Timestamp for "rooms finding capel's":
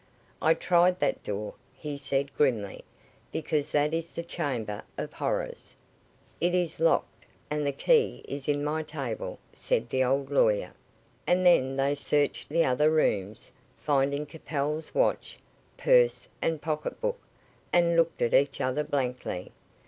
12.89-14.95